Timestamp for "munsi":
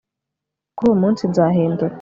1.01-1.23